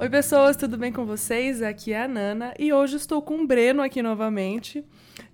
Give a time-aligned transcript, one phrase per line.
[0.00, 1.60] Oi, pessoas, tudo bem com vocês?
[1.60, 4.84] Aqui é a Nana e hoje estou com o Breno aqui novamente.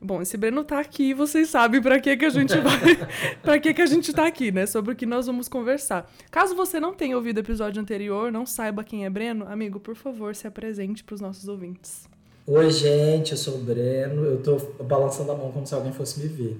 [0.00, 2.96] Bom, esse Breno tá aqui, vocês sabem para que que a gente vai,
[3.44, 4.64] para que que a gente tá aqui, né?
[4.64, 6.10] Sobre o que nós vamos conversar.
[6.30, 9.96] Caso você não tenha ouvido o episódio anterior, não saiba quem é Breno, amigo, por
[9.96, 12.08] favor, se apresente para os nossos ouvintes.
[12.46, 14.24] Oi, gente, eu sou o Breno.
[14.24, 16.58] Eu tô balançando a mão como se alguém fosse me ver.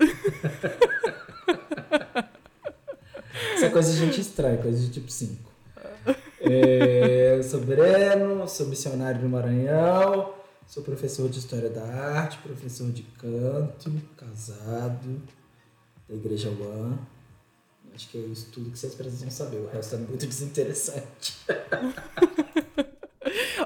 [3.54, 5.53] Isso é coisa de gente estranha, coisa de tipo 5.
[6.46, 10.34] É, eu sou Breno, sou missionário no Maranhão,
[10.66, 15.22] sou professor de História da Arte, professor de canto, casado,
[16.06, 16.98] da Igreja One.
[17.94, 19.58] Acho que é isso tudo que vocês precisam saber.
[19.58, 21.38] O resto é muito desinteressante.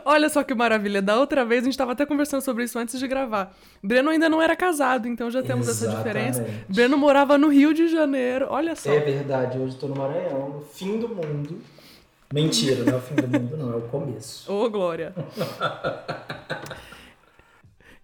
[0.04, 1.02] Olha só que maravilha.
[1.02, 3.56] Da outra vez a gente estava até conversando sobre isso antes de gravar.
[3.82, 5.96] Breno ainda não era casado, então já temos Exatamente.
[5.96, 6.02] essa
[6.42, 6.64] diferença.
[6.68, 8.46] Breno morava no Rio de Janeiro.
[8.50, 8.92] Olha só.
[8.92, 9.58] É verdade.
[9.58, 11.60] Hoje estou no Maranhão, no fim do mundo.
[12.32, 14.52] Mentira, não é o fim do mundo, não, é o começo.
[14.52, 15.14] Ô, oh, Glória!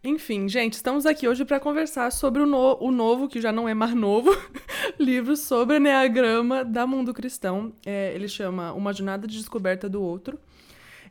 [0.02, 3.68] Enfim, gente, estamos aqui hoje para conversar sobre o, no o novo, que já não
[3.68, 4.30] é mais novo,
[4.98, 7.72] livro sobre Enneagrama da Mundo Cristão.
[7.84, 10.38] É, ele chama Uma Jornada de Descoberta do Outro.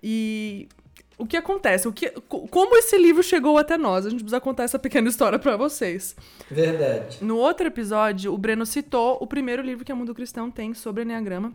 [0.02, 0.68] E
[1.18, 1.88] o que acontece?
[1.88, 4.06] O que, como esse livro chegou até nós?
[4.06, 6.16] A gente precisa contar essa pequena história para vocês.
[6.50, 7.18] Verdade.
[7.22, 11.04] No outro episódio, o Breno citou o primeiro livro que a Mundo Cristão tem sobre
[11.04, 11.54] Enneagrama,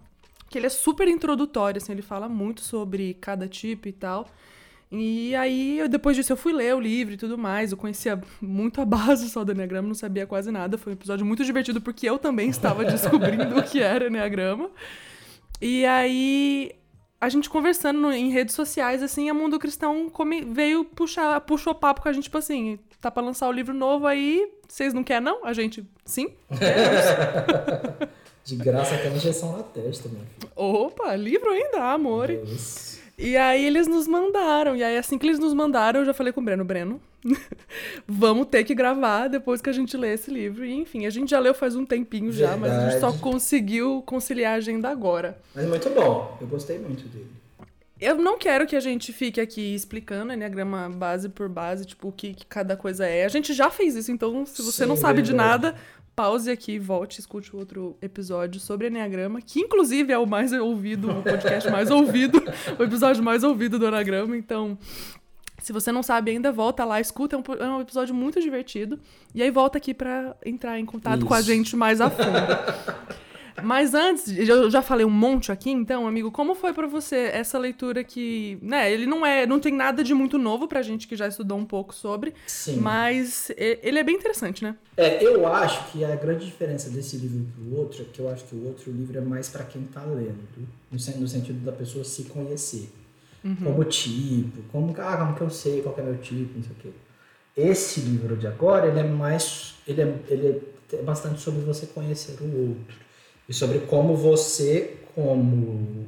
[0.49, 4.27] que ele é super introdutório, assim, ele fala muito sobre cada tipo e tal.
[4.91, 7.73] E aí, depois disso, eu fui ler o livro e tudo mais.
[7.73, 10.79] Eu conhecia muito a base só do Enneagrama, não sabia quase nada.
[10.79, 14.71] Foi um episódio muito divertido, porque eu também estava descobrindo o que era Enneagrama.
[15.61, 16.73] E aí,
[17.21, 21.75] a gente conversando no, em redes sociais, assim, a Mundo Cristão come, veio puxar, puxou
[21.75, 25.05] papo com a gente, tipo assim, tá pra lançar o livro novo aí, vocês não
[25.05, 25.45] querem não?
[25.45, 28.09] A gente, sim, queremos.
[28.49, 30.51] De graça até injeção na testa, meu filho.
[30.57, 32.31] Opa, livro ainda, amor.
[33.19, 34.75] E aí eles nos mandaram.
[34.75, 36.99] E aí, assim que eles nos mandaram, eu já falei com o Breno, Breno,
[38.09, 40.65] vamos ter que gravar depois que a gente lê esse livro.
[40.65, 42.61] E enfim, a gente já leu faz um tempinho já, Verdade.
[42.61, 45.39] mas a gente só conseguiu conciliar a agenda agora.
[45.55, 47.29] Mas muito bom, eu gostei muito dele.
[48.01, 52.13] Eu não quero que a gente fique aqui explicando Enneagrama base por base, tipo, o
[52.13, 53.25] que, que cada coisa é.
[53.25, 55.31] A gente já fez isso, então se você Sim, não sabe verdade.
[55.31, 55.75] de nada,
[56.19, 61.13] pause aqui, volte, escute o outro episódio sobre Enneagrama, que inclusive é o mais ouvido,
[61.13, 62.43] o podcast mais ouvido,
[62.77, 64.37] o episódio mais ouvido do Enneagrama.
[64.37, 64.77] Então,
[65.59, 68.99] se você não sabe ainda, volta lá, escuta, é um, é um episódio muito divertido.
[69.33, 71.27] E aí volta aqui para entrar em contato Isso.
[71.27, 73.19] com a gente mais a fundo.
[73.63, 77.59] Mas antes, eu já falei um monte aqui, então, amigo, como foi para você essa
[77.59, 81.17] leitura que, né, ele não é, não tem nada de muito novo pra gente que
[81.17, 82.81] já estudou um pouco sobre, Sim.
[82.81, 84.77] mas ele é bem interessante, né?
[84.97, 88.45] É, eu acho que a grande diferença desse livro pro outro é que eu acho
[88.45, 90.39] que o outro livro é mais para quem tá lendo,
[90.91, 92.91] no sentido da pessoa se conhecer.
[93.45, 93.57] Uhum.
[93.57, 96.75] Como tipo, como, ah, como que eu sei qual é meu tipo, não sei o
[96.81, 96.89] quê.
[97.57, 102.37] Esse livro de agora, ele é mais, ele é, ele é bastante sobre você conhecer
[102.41, 103.08] o outro
[103.49, 106.07] e sobre como você, como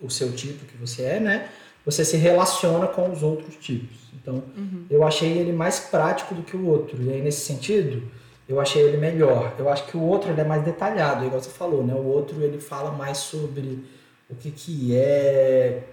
[0.00, 1.48] o seu tipo que você é, né?
[1.84, 3.96] Você se relaciona com os outros tipos.
[4.14, 4.84] Então, uhum.
[4.90, 7.00] eu achei ele mais prático do que o outro.
[7.02, 8.02] E aí, nesse sentido,
[8.48, 9.54] eu achei ele melhor.
[9.58, 11.94] Eu acho que o outro é mais detalhado, igual você falou, né?
[11.94, 13.84] O outro ele fala mais sobre
[14.28, 15.84] o que, que é,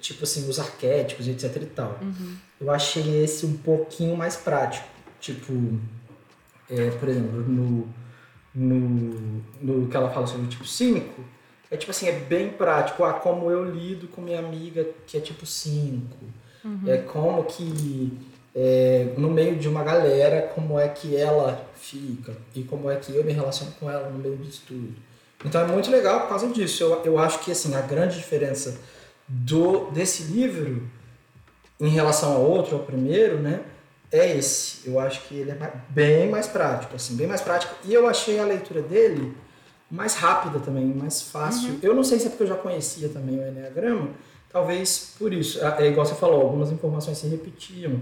[0.00, 1.98] tipo assim, os arquétipos, etc e tal.
[2.02, 2.36] Uhum.
[2.60, 4.86] Eu achei esse um pouquinho mais prático.
[5.18, 5.52] Tipo,
[6.68, 7.88] é, por exemplo, no
[8.54, 11.24] no, no que ela fala sobre o tipo 5,
[11.70, 13.04] é tipo assim, é bem prático.
[13.04, 16.16] Ah, como eu lido com minha amiga que é tipo 5.
[16.64, 16.82] Uhum.
[16.86, 18.12] É como que
[18.54, 23.14] é, no meio de uma galera, como é que ela fica e como é que
[23.14, 24.94] eu me relaciono com ela no meio disso tudo.
[25.44, 26.82] Então é muito legal por causa disso.
[26.82, 28.78] Eu, eu acho que assim, a grande diferença
[29.26, 30.88] do desse livro
[31.78, 33.60] em relação ao outro, ao primeiro, né?
[34.12, 34.88] É esse.
[34.88, 37.74] Eu acho que ele é bem mais prático, assim, bem mais prático.
[37.84, 39.36] E eu achei a leitura dele
[39.90, 41.70] mais rápida também, mais fácil.
[41.70, 41.78] Uhum.
[41.82, 44.10] Eu não sei se é porque eu já conhecia também o Enneagrama,
[44.52, 45.64] talvez por isso.
[45.64, 48.00] É, é igual você falou, algumas informações se repetiam.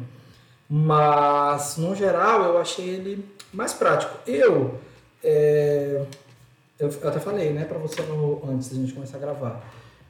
[0.69, 4.19] Mas, no geral, eu achei ele mais prático.
[4.26, 4.78] Eu,
[5.25, 6.04] é,
[6.78, 9.62] eu, eu até falei, né, para você no, antes da gente começar a gravar.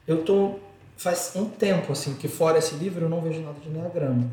[0.05, 0.59] Eu tô
[0.97, 4.29] faz um tempo assim que fora esse livro eu não vejo nada de Enneagrama.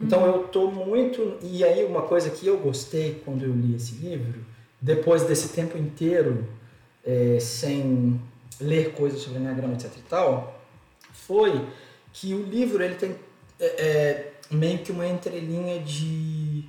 [0.00, 1.38] Então eu tô muito.
[1.42, 4.44] E aí, uma coisa que eu gostei quando eu li esse livro,
[4.80, 6.46] depois desse tempo inteiro
[7.04, 8.20] é, sem
[8.60, 10.60] ler coisas sobre Enneagrama, etc e tal,
[11.12, 11.66] foi
[12.12, 13.16] que o livro ele tem
[13.58, 16.64] é, é, meio que uma entrelinha de.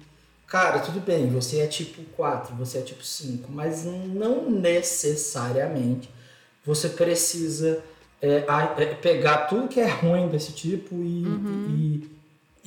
[0.48, 6.10] Cara, tudo bem, você é tipo 4, você é tipo 5, mas não necessariamente
[6.66, 7.84] você precisa
[8.20, 8.44] é,
[8.78, 11.68] é, pegar tudo que é ruim desse tipo e, uhum.
[11.70, 12.19] e,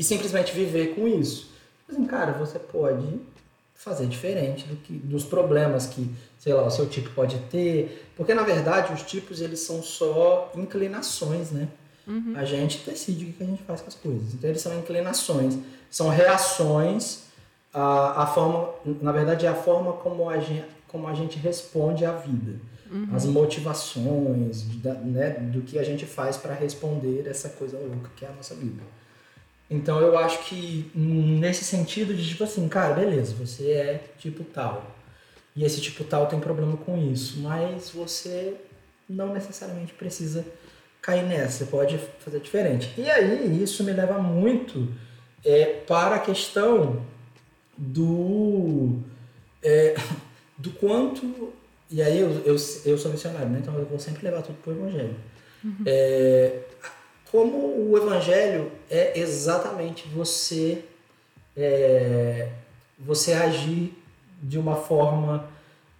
[0.03, 1.51] e, simplesmente viver com isso.
[1.89, 3.21] Assim, cara, você pode
[3.75, 8.11] fazer diferente do que, dos problemas que, sei lá, o seu tipo pode ter.
[8.17, 11.69] Porque, na verdade, os tipos, eles são só inclinações, né?
[12.07, 12.35] Uhum.
[12.37, 14.35] A gente decide o que a gente faz com as coisas.
[14.35, 15.59] Então, eles são inclinações,
[15.91, 17.25] são reações
[17.73, 18.71] à, forma...
[19.01, 22.59] Na verdade, é a forma como a gente, como a gente responde à vida
[22.93, 23.17] uhum.
[23.17, 24.65] as motivações
[25.05, 28.55] né, do que a gente faz para responder essa coisa louca que é a nossa
[28.55, 28.83] vida.
[29.73, 34.95] Então eu acho que nesse sentido de tipo assim, cara, beleza, você é tipo tal.
[35.57, 38.55] E esse tipo tal tem problema com isso, mas você
[39.09, 40.45] não necessariamente precisa
[41.01, 42.93] cair nessa, você pode fazer diferente.
[42.99, 44.89] E aí isso me leva muito
[45.45, 47.05] é, para a questão
[47.77, 48.99] do,
[49.63, 49.97] é,
[50.59, 51.53] do quanto
[51.91, 53.59] e aí eu, eu, eu sou missionário, né?
[53.61, 55.17] então eu vou sempre levar tudo para o Evangelho.
[55.63, 55.77] Uhum.
[55.85, 56.61] É,
[57.33, 60.85] como o Evangelho é exatamente você
[61.57, 62.51] é,
[62.99, 63.97] você agir
[64.43, 65.49] de uma forma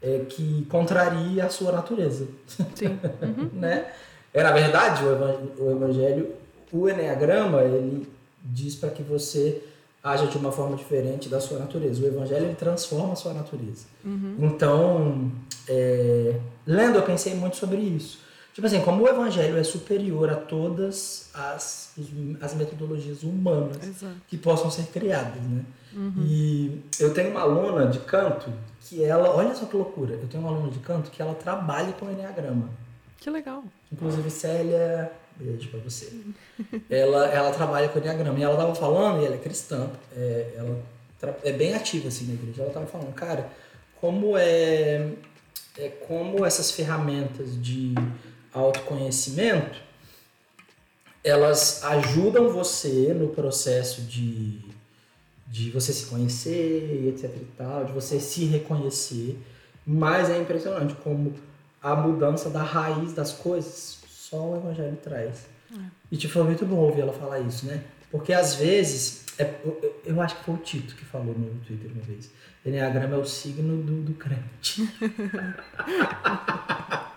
[0.03, 2.29] é, que contraria a sua natureza.
[2.75, 2.99] Sim.
[3.23, 3.51] Uhum.
[3.59, 3.87] né?
[4.35, 6.35] É, na verdade, o Evangelho,
[6.71, 8.07] o Enneagrama, ele
[8.45, 9.63] diz para que você
[10.03, 12.03] haja de uma forma diferente da sua natureza.
[12.03, 13.87] O Evangelho ele transforma a sua natureza.
[14.05, 14.37] Uhum.
[14.41, 15.31] Então,
[15.69, 18.21] é, lendo, eu pensei muito sobre isso.
[18.55, 21.95] Tipo assim, como o Evangelho é superior a todas as,
[22.41, 24.17] as metodologias humanas Exato.
[24.29, 25.65] que possam ser criadas, né?
[25.95, 26.15] Uhum.
[26.19, 30.43] E eu tenho uma aluna de canto que ela, olha só que loucura, eu tenho
[30.43, 32.69] uma aluna de canto que ela trabalha com Enneagrama.
[33.19, 33.65] Que legal.
[33.91, 36.13] Inclusive, Célia, beijo pra você.
[36.91, 40.79] ela, ela trabalha com Enneagrama e ela tava falando, e ela é cristã, é, ela
[41.43, 42.63] é bem ativa assim na igreja.
[42.63, 43.49] Ela tava falando, cara,
[43.99, 45.09] como é
[45.79, 47.95] é como essas ferramentas de
[48.53, 49.81] autoconhecimento
[51.25, 54.59] elas ajudam você no processo de,
[55.47, 59.39] de você se conhecer, etc e tal, de você se reconhecer,
[59.87, 61.33] mas é impressionante como
[61.81, 65.47] a mudança da raiz das coisas só o evangelho traz.
[65.73, 65.79] É.
[66.11, 67.85] E tipo, foi muito bom ouvir ela falar isso, né?
[68.11, 71.91] Porque às vezes, é, eu, eu acho que foi o Tito que falou no Twitter
[71.93, 72.31] uma vez
[72.65, 74.89] Enneagrama é o signo do, do crente.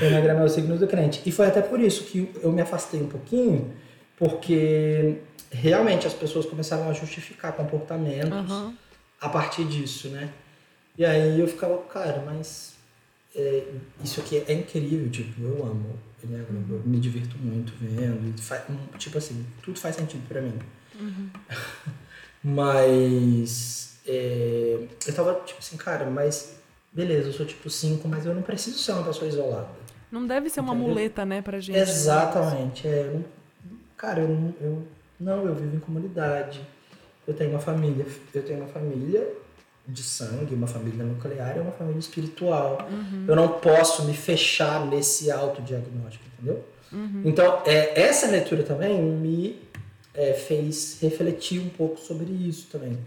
[0.00, 1.22] Enneagrama é o signo do crente.
[1.24, 3.72] E foi até por isso que eu me afastei um pouquinho,
[4.16, 5.18] porque
[5.50, 8.74] realmente as pessoas começaram a justificar comportamentos uhum.
[9.20, 10.30] a partir disso, né?
[10.96, 12.74] E aí eu ficava, cara, mas
[13.34, 13.64] é,
[14.02, 18.62] isso aqui é incrível, tipo, eu amo Enneagrama, eu me divirto muito vendo, faz,
[18.98, 20.58] tipo assim, tudo faz sentido para mim.
[20.98, 21.28] Uhum.
[22.42, 26.56] mas é, eu tava tipo assim, cara, mas
[26.94, 29.68] beleza, eu sou tipo 5, mas eu não preciso ser uma pessoa isolada.
[30.10, 31.76] Não deve ser uma muleta, né, pra gente.
[31.76, 32.86] Exatamente.
[32.86, 33.24] É, eu,
[33.96, 34.82] cara, eu, eu
[35.18, 36.60] não, eu vivo em comunidade.
[37.26, 39.26] Eu tenho uma família, eu tenho uma família
[39.86, 42.86] de sangue, uma família nuclear e uma família espiritual.
[42.90, 43.24] Uhum.
[43.26, 46.64] Eu não posso me fechar nesse autodiagnóstico, entendeu?
[46.92, 47.22] Uhum.
[47.24, 49.60] Então, é, essa leitura também me
[50.14, 52.98] é, fez refletir um pouco sobre isso também.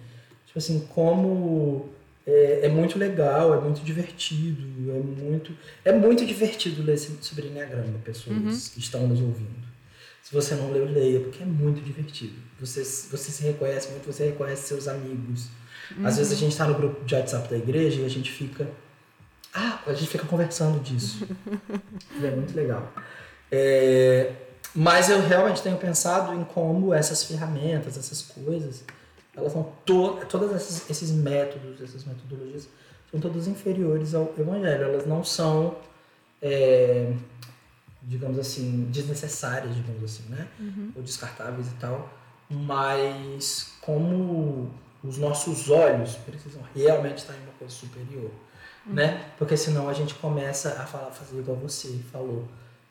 [0.45, 1.89] Tipo assim, como
[2.27, 7.97] é, é, muito legal, é muito divertido, é muito, é muito divertido ler sobre Enneagrama,
[8.03, 8.73] pessoas uhum.
[8.73, 9.65] que estão nos ouvindo.
[10.21, 12.33] Se você não leu, leia, porque é muito divertido.
[12.59, 15.47] Você, você se reconhece muito, você reconhece seus amigos.
[15.97, 16.05] Uhum.
[16.05, 18.69] Às vezes a gente está no grupo de WhatsApp da igreja e a gente fica.
[19.53, 21.25] Ah, a gente fica conversando disso.
[22.21, 22.91] é muito legal.
[23.49, 24.33] É,
[24.75, 28.83] mas eu realmente tenho pensado em como essas ferramentas, essas coisas,
[29.37, 32.67] elas são to todos esses, esses métodos, essas metodologias
[33.11, 34.83] são todas inferiores ao evangelho.
[34.83, 35.77] Elas não são,
[36.41, 37.13] é,
[38.01, 40.47] digamos assim, desnecessárias, digamos assim, né?
[40.59, 40.91] Uhum.
[40.95, 42.11] Ou descartáveis e tal.
[42.49, 44.71] Mas como
[45.03, 48.31] os nossos olhos precisam realmente estar em uma coisa superior,
[48.85, 48.93] uhum.
[48.93, 49.31] né?
[49.37, 52.47] Porque senão a gente começa a falar, fazer igual você falou.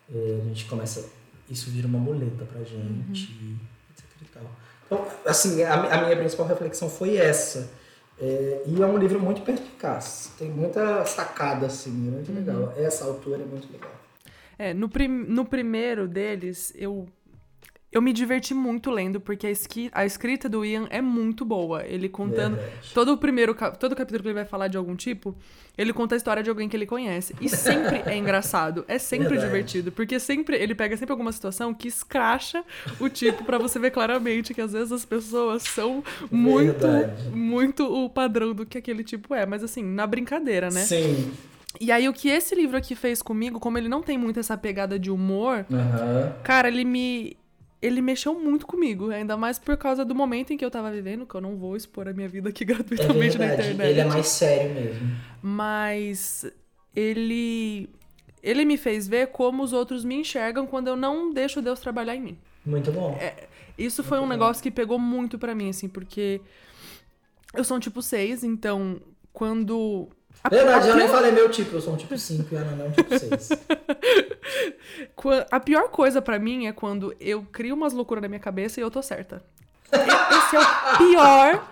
[0.09, 1.11] É, a gente começa,
[1.51, 3.59] isso vira uma muleta pra gente, uhum.
[3.91, 4.45] etc e tal.
[4.87, 7.69] Então, assim, a, a minha principal reflexão foi essa.
[8.19, 10.33] É, e é um livro muito perspicaz.
[10.39, 12.39] Tem muita sacada, assim, é muito uhum.
[12.39, 12.75] legal.
[12.77, 13.91] Essa autora é muito legal.
[14.59, 17.07] É, no, prim no primeiro deles, eu
[17.97, 21.83] eu me diverti muito lendo, porque a, esqui, a escrita do Ian é muito boa.
[21.87, 22.57] Ele contando.
[22.57, 22.93] Verdade.
[22.93, 25.35] Todo o primeiro todo capítulo que ele vai falar de algum tipo,
[25.79, 27.35] ele conta a história de alguém que ele conhece.
[27.41, 28.85] E sempre é engraçado.
[28.87, 29.47] É sempre Verdade.
[29.47, 29.91] divertido.
[29.91, 32.63] Porque sempre ele pega sempre alguma situação que escracha
[33.01, 36.87] o tipo para você ver claramente que às vezes as pessoas são muito,
[37.33, 39.47] muito o padrão do que aquele tipo é.
[39.47, 40.83] Mas assim, na brincadeira, né?
[40.83, 41.33] Sim.
[41.81, 44.57] E aí, o que esse livro aqui fez comigo, como ele não tem muito essa
[44.57, 46.35] pegada de humor, Aham.
[46.43, 47.37] cara, ele me.
[47.87, 51.27] Ele mexeu muito comigo, ainda mais por causa do momento em que eu tava vivendo,
[51.27, 53.69] que eu não vou expor a minha vida aqui É gratuitamente na verdade.
[53.69, 53.91] internet.
[53.91, 55.17] Ele é mais sério mesmo.
[55.43, 56.45] Mas
[56.95, 57.89] ele.
[58.43, 62.15] Ele me fez ver como os outros me enxergam quando eu não deixo Deus trabalhar
[62.15, 62.39] em mim.
[62.65, 63.19] Muito bom.
[63.77, 64.45] Isso foi um Muito bom.
[64.45, 66.41] negócio que pegou muito pra mim, assim, porque
[67.55, 69.01] eu sou um tipo 6, então
[69.33, 70.09] quando.
[70.45, 72.57] A- Verdade, a eu nem pior- falei meu tipo, eu sou um tipo 5 e
[72.57, 73.49] a Ana é um tipo 6.
[75.15, 78.81] Qua- A pior coisa pra mim é quando eu crio umas loucuras na minha cabeça
[78.81, 79.43] e eu tô certa.
[79.93, 81.69] Esse é o pior.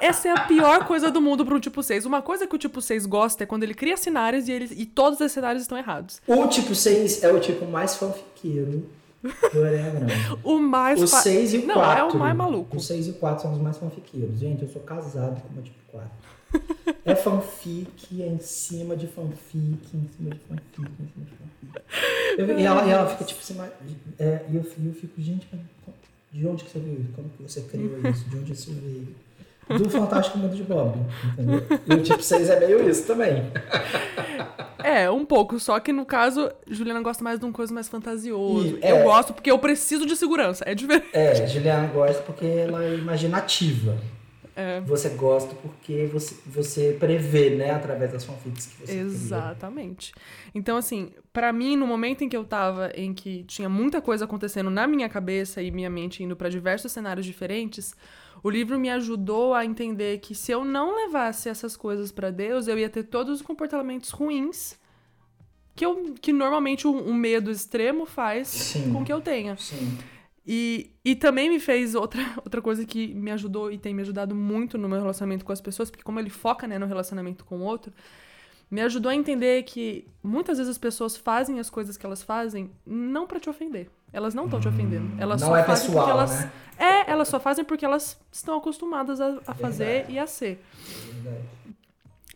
[0.00, 2.04] Essa é a pior coisa do mundo pra um tipo 6.
[2.04, 4.84] Uma coisa que o tipo 6 gosta é quando ele cria cenários e, ele, e
[4.86, 6.20] todos os cenários estão errados.
[6.26, 8.86] O tipo 6 é o tipo mais fanfiqueiro
[9.22, 10.06] do Enneagrama.
[10.44, 11.02] O mais.
[11.02, 11.98] O fa- 6 e o Não, 4.
[12.00, 12.76] é o mais maluco.
[12.76, 14.38] O 6 e o 4 são os mais fanfiqueiros.
[14.38, 16.08] Gente, eu sou casado com uma tipo 4.
[17.04, 22.38] É fanfic, é em cima de fanfic, em cima de fanfic, em cima de fanfic.
[22.38, 23.58] Eu- e, ela, e ela fica tipo assim,
[24.18, 25.46] é, e eu, eu fico, gente,
[26.32, 27.12] de onde que você viu isso?
[27.14, 28.28] Como que você criou isso?
[28.28, 29.14] De onde isso veio?
[29.78, 30.98] Do Fantástico Mundo de Bob,
[31.32, 31.62] entendeu?
[31.86, 33.44] E o tipo 6 é meio isso também.
[34.84, 35.58] É, um pouco.
[35.58, 38.78] Só que no caso, Juliana gosta mais de uma coisa mais fantasioso.
[38.82, 39.02] Eu é.
[39.02, 40.62] gosto porque eu preciso de segurança.
[40.66, 41.08] É diferente.
[41.10, 43.96] É, Juliana gosta porque ela é imaginativa.
[44.56, 44.80] É.
[44.82, 48.98] Você gosta porque você, você prevê, né, através das fanfics que você.
[48.98, 50.12] Exatamente.
[50.54, 54.24] Então, assim, pra mim, no momento em que eu tava, em que tinha muita coisa
[54.24, 57.96] acontecendo na minha cabeça e minha mente indo pra diversos cenários diferentes,
[58.42, 62.68] o livro me ajudou a entender que se eu não levasse essas coisas pra Deus,
[62.68, 64.78] eu ia ter todos os comportamentos ruins
[65.74, 68.92] que, eu, que normalmente o, o medo extremo faz Sim.
[68.92, 69.56] com que eu tenha.
[69.56, 69.98] Sim.
[70.46, 74.34] E, e também me fez outra, outra coisa que me ajudou e tem me ajudado
[74.34, 77.58] muito no meu relacionamento com as pessoas, porque como ele foca né, no relacionamento com
[77.58, 77.92] o outro,
[78.70, 82.70] me ajudou a entender que muitas vezes as pessoas fazem as coisas que elas fazem
[82.86, 83.88] não pra te ofender.
[84.12, 85.10] Elas não estão te ofendendo.
[85.20, 86.40] Elas Não só é fazem pessoal, porque elas.
[86.40, 86.52] né?
[86.78, 90.12] É, elas só fazem porque elas estão acostumadas a, a fazer Verdade.
[90.12, 90.64] e a ser.
[91.12, 91.44] Verdade.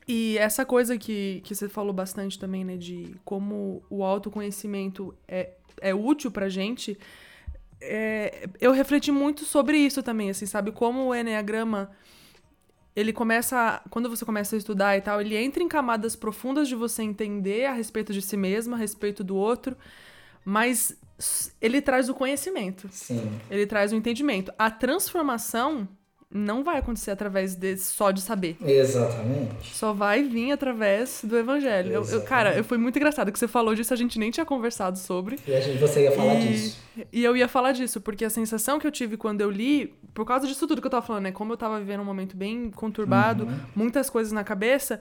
[0.09, 5.51] E essa coisa que, que você falou bastante também, né, de como o autoconhecimento é,
[5.81, 6.99] é útil pra gente,
[7.81, 10.73] é, eu refleti muito sobre isso também, assim, sabe?
[10.73, 11.91] Como o Enneagrama,
[12.95, 16.75] ele começa, quando você começa a estudar e tal, ele entra em camadas profundas de
[16.75, 19.77] você entender a respeito de si mesmo, a respeito do outro,
[20.45, 20.97] mas
[21.61, 22.89] ele traz o conhecimento.
[22.91, 23.31] Sim.
[23.51, 24.53] Ele traz o entendimento.
[24.59, 25.89] A transformação
[26.31, 28.57] não vai acontecer através de, só de saber.
[28.63, 29.75] Exatamente.
[29.75, 31.91] Só vai vir através do evangelho.
[31.93, 34.45] Eu, eu- cara, eu, foi muito engraçado que você falou disso, a gente nem tinha
[34.45, 35.39] conversado sobre.
[35.47, 36.79] E a gente, você ia falar e, disso.
[37.13, 40.27] e eu ia falar disso, porque a sensação que eu tive quando eu li, por
[40.27, 41.33] causa disso tudo que eu tava falando, né?
[41.33, 43.59] Como eu tava vivendo um momento bem conturbado, Uhum.
[43.75, 45.01] muitas coisas na cabeça,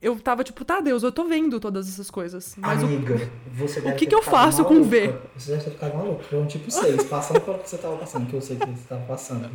[0.00, 2.54] eu tava tipo, tá, Deus, eu tô vendo todas essas coisas.
[2.56, 4.90] Mas o, Amiga, você deve que que eu faço com maluca.
[4.90, 5.14] V?
[5.36, 6.22] Você deve ter ficado maluco.
[6.24, 8.88] Foi um tipo 6, passando pelo que você tava passando, que eu sei que você
[8.88, 9.50] tava passando.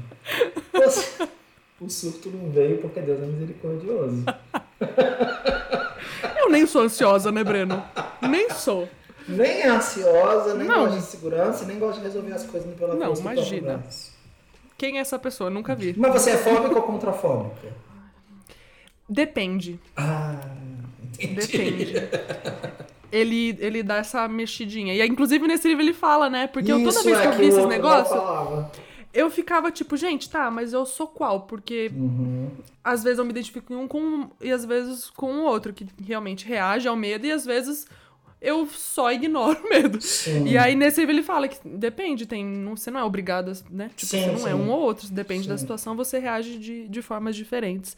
[0.73, 1.27] Você-
[1.79, 4.23] o surto não veio porque Deus é misericordioso.
[6.39, 7.83] eu nem sou ansiosa, né, Breno?
[8.21, 8.88] Nem sou.
[9.27, 10.85] Nem é ansiosa, nem Não.
[10.85, 13.83] gosta de segurança, nem gosta de resolver as coisas pela Não, imagina.
[14.77, 15.50] Quem é essa pessoa?
[15.50, 15.93] Nunca vi.
[15.97, 17.67] Mas você é fóbica ou contrafóbica?
[19.07, 19.79] Depende.
[19.95, 20.32] Ah.
[21.27, 21.94] Depende.
[23.12, 24.92] Ele, ele dá essa mexidinha.
[24.96, 26.48] E inclusive nesse livro ele fala, né?
[26.48, 28.20] Porque eu, toda vez que é eu que vi o esses negócios,
[29.13, 31.42] eu ficava tipo, gente, tá, mas eu sou qual?
[31.42, 32.50] Porque Uhum.
[32.84, 35.72] às vezes eu me identifico em um com um e às vezes com o outro,
[35.72, 37.86] que realmente reage ao medo, e às vezes
[38.43, 40.00] eu só ignoro o medo.
[40.01, 40.45] Sim.
[40.45, 43.55] E aí nesse livro ele fala que depende, tem, não, você não é obrigado, a-
[43.71, 43.89] né?
[43.95, 44.53] Tipo, Sim, você não é sim.
[44.53, 47.95] um ou outro, depende da situação, você reage de, de formas diferentes.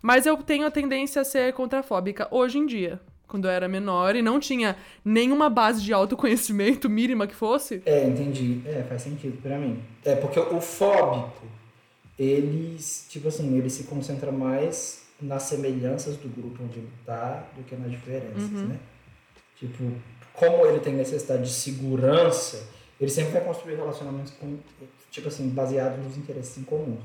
[0.00, 2.98] Mas eu tenho a tendência a ser contrafóbica hoje em dia.
[3.28, 7.80] Quando eu era menor e não tinha nenhuma base de autoconhecimento mínima que fosse.
[7.86, 8.60] É, entendi.
[8.66, 9.78] É, faz sentido pra mim.
[10.04, 11.46] É, porque o fóbico,
[12.18, 17.62] eles, tipo assim, ele se concentra mais nas semelhanças do grupo onde ele tá do
[17.62, 18.66] que nas diferenças, Uhum.
[18.68, 18.76] né?
[19.62, 19.92] Tipo,
[20.34, 22.66] como ele tem necessidade de segurança,
[23.00, 24.58] ele sempre vai construir relacionamentos com,
[25.08, 26.98] tipo assim, baseados nos interesses em comum.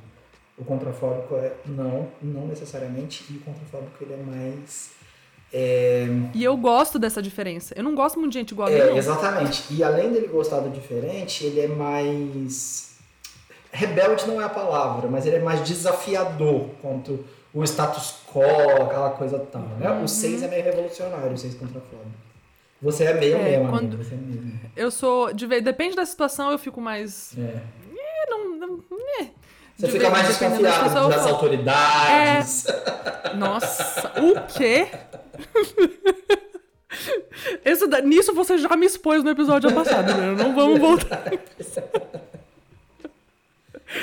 [0.58, 4.90] O contrafóbico é não, não necessariamente, e o contrafóbico ele é mais
[5.54, 7.76] é, E eu gosto dessa diferença.
[7.78, 9.72] Eu não gosto muito de gente igual a mim, é, exatamente.
[9.72, 12.98] E além dele gostar do diferente, ele é mais.
[13.72, 17.24] Rebelde não é a palavra, mas ele é mais desafiador quanto
[17.54, 18.42] o status quo,
[18.82, 19.62] aquela coisa tal.
[19.80, 19.88] Né?
[19.92, 20.06] Uhum.
[20.06, 22.12] O 6 é meio revolucionário, o 6 contra fome.
[22.82, 24.60] Você é meio É, mesmo, quando- Você é mesmo.
[24.76, 25.34] Eu sou.
[25.34, 27.36] De depende da situação, eu fico mais.
[27.38, 27.42] É.
[27.98, 28.84] É, não, não-
[29.22, 29.30] é.
[29.76, 32.66] Você De fica mais desconfiado situação, das eu autoridades.
[33.38, 34.88] Nossa, o quê?
[37.64, 40.32] Esse, nisso você já me expôs no episódio passado, né?
[40.44, 41.32] Não vamos voltar.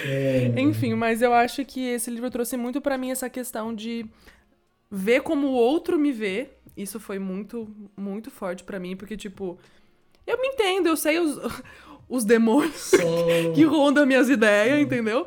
[0.04, 0.52] É...
[0.56, 4.06] Enfim, mas eu acho que esse livro trouxe muito para mim essa questão de
[4.90, 6.50] ver como o outro me vê.
[6.76, 9.58] Isso foi muito, muito forte para mim, porque, tipo,
[10.26, 11.38] eu me entendo, eu sei os,
[12.08, 12.90] os demônios
[13.54, 15.26] que rondam minhas ideias, entendeu?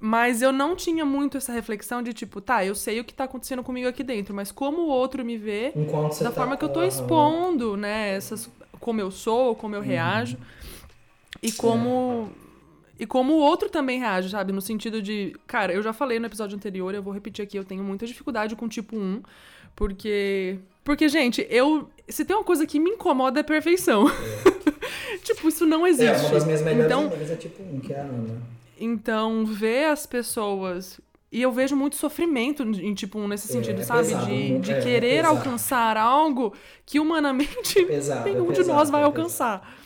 [0.00, 3.24] Mas eu não tinha muito essa reflexão de tipo, tá, eu sei o que tá
[3.24, 5.72] acontecendo comigo aqui dentro, mas como o outro me vê,
[6.20, 8.50] da tá forma que eu tô expondo, né, essas
[8.80, 9.86] como eu sou, como eu uhum.
[9.86, 10.36] reajo
[11.40, 12.32] e como
[13.02, 14.52] e como o outro também reage, sabe?
[14.52, 17.64] No sentido de, cara, eu já falei no episódio anterior, eu vou repetir aqui, eu
[17.64, 19.22] tenho muita dificuldade com tipo 1,
[19.74, 24.08] porque porque gente, eu se tem uma coisa que me incomoda é perfeição.
[24.08, 25.18] É.
[25.18, 26.14] tipo, isso não existe.
[26.14, 28.40] É, uma das minhas melhores então, amigas é tipo 1, que é a Ana.
[28.78, 31.00] Então, ver as pessoas.
[31.32, 34.06] E eu vejo muito sofrimento em, tipo, nesse é, sentido, é, sabe?
[34.06, 36.54] pesado, de, de é, querer alcançar algo
[36.86, 39.76] que humanamente pesado, nenhum de nós vai alcançar.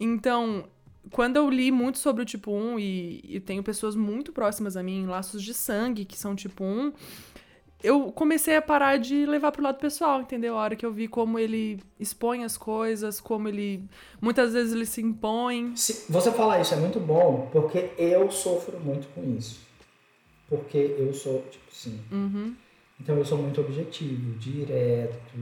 [0.00, 0.64] Então,
[1.10, 4.82] quando eu li muito sobre o tipo 1 e, e tenho pessoas muito próximas a
[4.82, 6.92] mim, laços de sangue que são tipo 1,
[7.82, 10.56] eu comecei a parar de levar pro lado pessoal, entendeu?
[10.56, 13.84] A hora que eu vi como ele expõe as coisas, como ele.
[14.20, 15.76] Muitas vezes ele se impõe.
[15.76, 19.60] Se você falar isso é muito bom, porque eu sofro muito com isso.
[20.48, 22.00] Porque eu sou, tipo, sim.
[22.10, 22.54] Uhum.
[23.00, 25.34] Então eu sou muito objetivo, direto.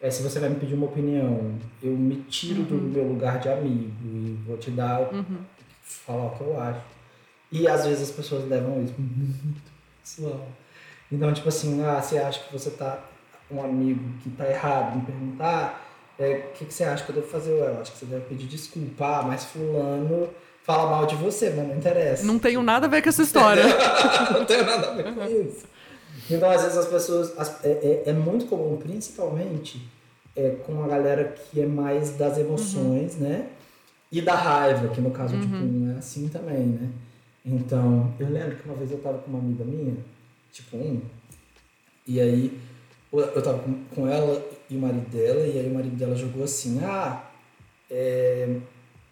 [0.00, 2.66] É, se você vai me pedir uma opinião, eu me tiro uhum.
[2.66, 5.38] do meu lugar de amigo e vou te dar, uhum.
[5.82, 6.80] falar o que eu acho.
[7.50, 9.72] E às vezes as pessoas levam isso muito
[10.02, 10.46] pessoal.
[11.10, 12.98] Então, tipo assim, ah, você acha que você tá
[13.50, 15.86] um amigo que tá errado em perguntar,
[16.18, 17.52] é, o que, que você acha que eu devo fazer?
[17.52, 20.28] Eu acho que você deve pedir desculpa, ah, mas fulano
[20.62, 22.24] fala mal de você, mas não interessa.
[22.24, 23.62] Não tenho nada a ver com essa história.
[24.32, 25.66] não tenho nada a ver com isso.
[26.30, 27.38] Então, às vezes, as pessoas.
[27.38, 29.82] As, é, é, é, muito comum, principalmente
[30.36, 33.28] é, com a galera que é mais das emoções, uhum.
[33.28, 33.50] né?
[34.10, 35.60] E da raiva, que no caso, tipo, uhum.
[35.60, 36.90] tipo, não é assim também, né?
[37.44, 39.96] Então, eu lembro que uma vez eu tava com uma amiga minha,
[40.52, 41.00] tipo um.
[42.06, 42.58] E aí
[43.12, 46.44] eu tava com, com ela e o marido dela, e aí o marido dela jogou
[46.44, 47.30] assim, ah,
[47.90, 48.58] é,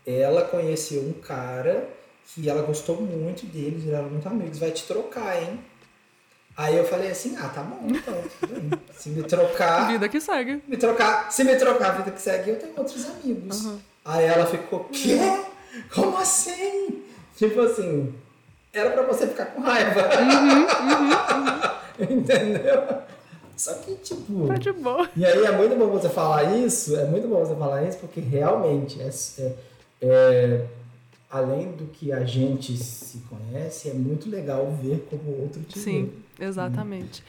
[0.06, 1.88] ela conheceu um cara
[2.26, 5.58] que ela gostou muito dele, viraram muito amigos, vai te trocar, hein?
[6.56, 8.80] Aí eu falei assim, ah, tá bom, então, tudo bem.
[8.94, 9.88] Se me trocar.
[9.92, 10.62] Vida que segue.
[10.68, 13.64] Me trocar, se me trocar a vida que segue, eu tenho outros amigos.
[13.64, 13.78] Uhum.
[14.04, 15.18] Aí ela ficou, quê?
[15.94, 17.02] Como assim?
[17.36, 18.14] Tipo assim,
[18.72, 20.02] era para você ficar com raiva.
[20.20, 21.10] Uhum, uhum,
[22.08, 22.18] uhum.
[22.18, 23.02] Entendeu?
[23.56, 24.46] Só que, tipo.
[24.46, 25.08] Tá de boa.
[25.16, 28.20] E aí é muito bom você falar isso, é muito bom você falar isso, porque
[28.20, 29.54] realmente é, é,
[30.02, 30.66] é
[31.30, 35.78] além do que a gente se conhece, é muito legal ver como o outro te
[35.78, 36.04] Sim.
[36.04, 36.22] Vê.
[36.42, 37.22] Exatamente.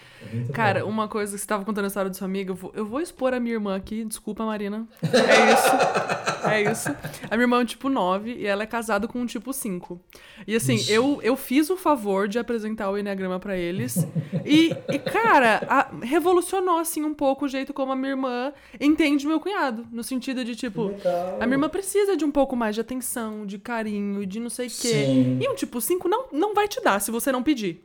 [0.49, 2.71] É Cara, uma coisa que você estava contando a história da sua amiga, eu vou,
[2.75, 4.87] eu vou, expor a minha irmã aqui, desculpa, Marina.
[5.03, 6.47] É isso.
[6.49, 6.89] é isso.
[7.29, 9.99] A minha irmã é um tipo 9 e ela é casada com um tipo 5.
[10.47, 14.05] E assim, eu, eu fiz o favor de apresentar o Enneagrama para eles.
[14.45, 19.27] E, e cara, a, revolucionou assim um pouco o jeito como a minha irmã entende
[19.27, 19.85] meu cunhado.
[19.91, 21.37] No sentido de, tipo, Legal.
[21.39, 24.67] a minha irmã precisa de um pouco mais de atenção, de carinho, de não sei
[24.67, 25.05] o quê.
[25.05, 25.39] Sim.
[25.41, 27.83] E um tipo 5 não, não vai te dar se você não pedir.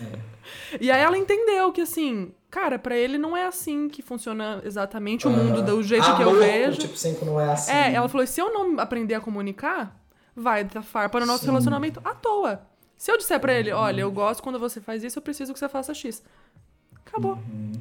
[0.00, 0.30] É.
[0.80, 5.26] E aí ela entendeu que, assim, cara, para ele não é assim que funciona exatamente
[5.26, 6.78] o mundo do jeito Amor, que eu vejo.
[6.78, 7.72] tipo 5 não é assim.
[7.72, 9.96] É, ela falou: se eu não aprender a comunicar,
[10.34, 11.50] vai dar farpa no nosso Sim.
[11.50, 12.62] relacionamento à toa.
[12.96, 15.58] Se eu disser para ele, olha, eu gosto quando você faz isso, eu preciso que
[15.58, 16.22] você faça X.
[17.06, 17.32] Acabou.
[17.32, 17.72] Uhum.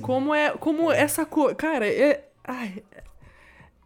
[0.00, 0.50] Como é.
[0.50, 1.54] Como essa coisa.
[1.54, 2.28] Cara, é.
[2.42, 2.82] Ai,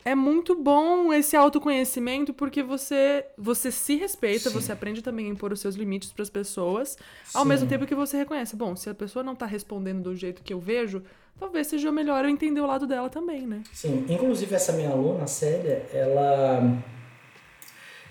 [0.04, 4.60] é muito bom esse autoconhecimento porque você você se respeita, Sim.
[4.60, 7.38] você aprende também a impor os seus limites para as pessoas, Sim.
[7.38, 10.42] ao mesmo tempo que você reconhece, bom, se a pessoa não tá respondendo do jeito
[10.42, 11.02] que eu vejo,
[11.38, 13.62] talvez seja melhor eu entender o lado dela também, né?
[13.72, 16.82] Sim, inclusive essa minha aluna, a Célia, ela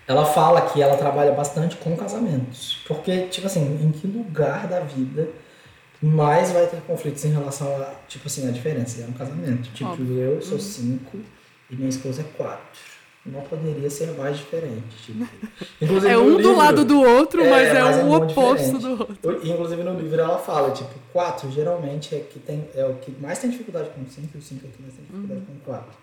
[0.06, 4.80] ela fala que ela trabalha bastante com casamentos, porque tipo assim, em que lugar da
[4.80, 5.28] vida
[6.00, 9.68] mais vai ter conflitos em relação a, tipo assim, a diferença é um casamento.
[9.72, 10.16] Tipo, Óbvio.
[10.16, 10.60] eu sou uhum.
[10.60, 11.18] cinco,
[11.70, 12.98] e minha esposa é quatro.
[13.26, 14.96] Não poderia ser mais diferente.
[15.04, 15.26] Tipo.
[16.06, 18.82] é um livro, do lado do outro, é, mas é, mas um é oposto diferente.
[18.82, 19.46] do outro.
[19.46, 23.38] Inclusive no livro ela fala, tipo, quatro geralmente é, que tem, é o que mais
[23.38, 25.46] tem dificuldade com cinco e o cinco é o que mais tem dificuldade uhum.
[25.46, 25.98] com quatro.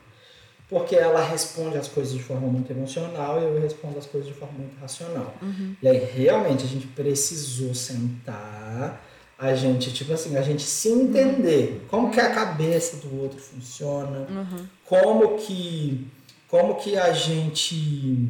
[0.69, 4.36] Porque ela responde as coisas de forma muito emocional e eu respondo as coisas de
[4.36, 5.34] forma muito racional.
[5.41, 5.75] Uhum.
[5.82, 9.01] E aí realmente a gente precisou sentar
[9.38, 11.88] a gente, tipo assim, a gente se entender uhum.
[11.89, 14.65] como que a cabeça do outro funciona, uhum.
[14.86, 16.08] como que
[16.48, 18.30] como que a gente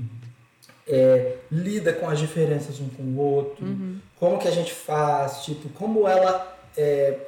[0.88, 4.00] é, lida com as diferenças um com o outro, uhum.
[4.18, 7.20] como que a gente faz, tipo, como ela é,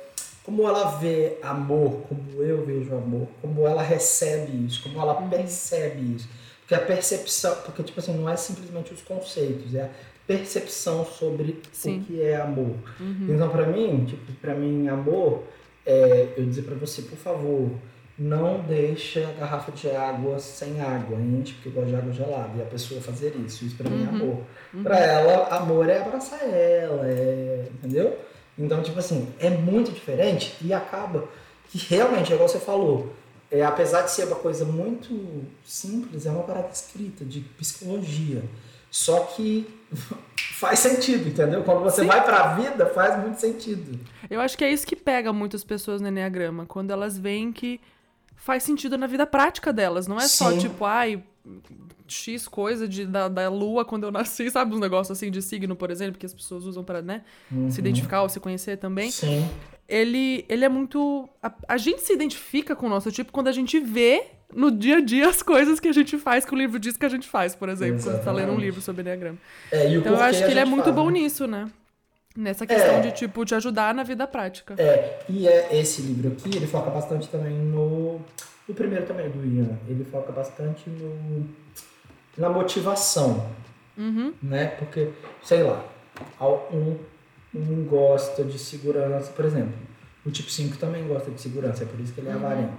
[0.43, 5.29] como ela vê amor, como eu vejo amor, como ela recebe isso, como ela Uhum.
[5.29, 6.27] percebe isso.
[6.61, 9.89] Porque a percepção, porque tipo assim, não é simplesmente os conceitos, é a
[10.27, 11.99] percepção sobre Sim.
[11.99, 12.75] o que é amor.
[12.99, 13.27] Uhum.
[13.29, 15.43] Então, pra mim, tipo, para mim, amor
[15.85, 17.71] é eu dizer pra você, por favor,
[18.19, 22.51] não deixe a garrafa de água sem água, enche porque gosta de água gelada.
[22.57, 24.15] E a pessoa fazer isso, isso pra mim é Uhum.
[24.15, 24.83] amor.
[24.83, 28.17] Pra ela, amor é abraçar ela, é, entendeu?
[28.59, 31.25] Então, tipo assim, é muito diferente e acaba
[31.69, 33.13] que realmente, é igual você falou,
[33.51, 38.41] é, apesar de ser uma coisa muito simples, é uma parada escrita de psicologia.
[38.97, 39.67] Só que
[40.55, 41.63] faz sentido, entendeu?
[41.63, 42.07] Quando você Sim.
[42.07, 43.99] vai pra vida, faz muito sentido.
[44.27, 47.79] Eu acho que é isso que pega muitas pessoas no Enneagrama, quando elas veem que
[48.35, 50.07] faz sentido na vida prática delas.
[50.07, 50.57] Não é só Sim.
[50.57, 51.23] tipo, ai,
[52.07, 54.73] X coisa de, da, da lua quando eu nasci, sabe?
[54.73, 57.21] Uns negócios assim de signo, por exemplo, que as pessoas usam pra, né,
[57.69, 59.11] se identificar ou se conhecer também.
[59.11, 59.47] Sim.
[59.87, 61.29] Ele, ele é muito.
[61.41, 64.97] A, a gente se identifica com o nosso tipo quando a gente vê no dia
[64.97, 67.27] a dia as coisas que a gente faz, que o livro diz que a gente
[67.27, 68.61] faz, por exemplo, quando você tá lendo um Exatamente.
[68.65, 69.37] livro sobre Enneagrama.
[69.71, 71.19] É, o Então eu acho que ele é muito bom né?
[71.19, 71.69] nisso, né?
[72.35, 72.99] Nessa questão É.
[73.01, 74.75] de, tipo, te ajudar na vida prática.
[74.77, 78.21] É, e é esse livro aqui, ele foca bastante também no.
[78.67, 79.77] No primeiro também, do Ian.
[79.87, 81.47] Ele foca bastante no.
[82.37, 83.49] Na motivação,
[83.97, 84.33] Uhum.
[84.43, 84.67] né?
[84.77, 85.09] Porque,
[85.41, 85.83] sei lá,
[86.39, 86.95] um,
[87.55, 89.73] um gosta de segurança, por exemplo.
[90.23, 92.73] O tipo 5 também gosta de segurança, é por isso que ele é avarento.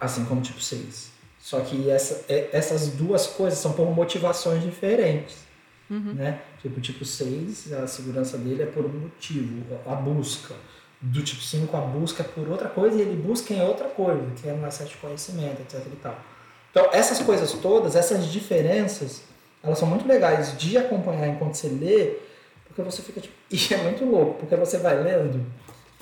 [0.00, 1.10] Assim como o tipo 6.
[1.38, 5.36] Só que essa, é- essas duas coisas são por motivações diferentes.
[6.14, 6.40] Né?
[6.62, 10.54] Tipo, o tipo 6, a segurança dele é por um motivo, a busca.
[11.00, 14.22] Do tipo 5, a busca é por outra coisa e ele busca em outra coisa,
[14.40, 16.16] que é um excesso de conhecimento, etc e tal.
[16.70, 19.22] Então, essas coisas todas, essas diferenças,
[19.62, 22.18] elas são muito legais de acompanhar enquanto você lê,
[22.66, 23.34] porque você fica tipo.
[23.50, 25.44] E é muito louco, porque você vai lendo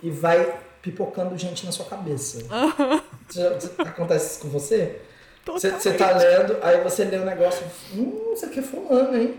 [0.02, 2.42] e vai pipocando gente na sua cabeça.
[3.30, 5.00] Já- já- Acontece isso com você?
[5.46, 9.34] Você, tá lendo, aí você lê um negócio, hum, isso aqui é fulano, hein?